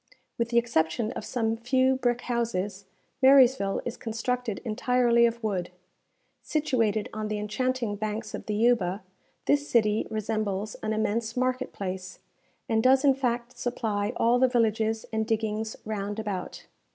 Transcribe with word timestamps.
With 0.39 0.49
the 0.49 0.57
exception 0.57 1.11
of 1.11 1.23
some 1.23 1.55
few 1.55 1.95
brick 1.95 2.21
houses, 2.21 2.85
Marysville 3.21 3.83
is 3.85 3.97
constructed 3.97 4.59
entirely 4.65 5.27
of 5.27 5.43
wood. 5.43 5.69
Situated 6.41 7.07
on 7.13 7.27
the 7.27 7.37
enchanting 7.37 7.97
banks 7.97 8.33
of 8.33 8.47
the 8.47 8.55
Yuba, 8.55 9.03
this 9.45 9.69
city 9.69 10.07
resembles 10.09 10.73
an 10.81 10.91
immense 10.93 11.37
market 11.37 11.71
place, 11.71 12.17
and 12.67 12.81
does 12.81 13.05
in 13.05 13.13
fact 13.13 13.59
supply 13.59 14.11
all 14.17 14.39
the 14.39 14.47
villages 14.47 15.05
and 15.13 15.27
diggings 15.27 15.75
round 15.85 16.17
about. 16.17 16.65